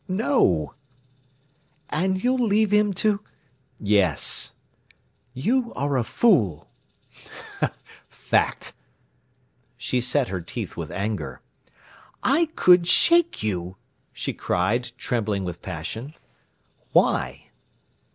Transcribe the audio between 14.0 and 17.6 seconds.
she cried, trembling with passion. "Why?"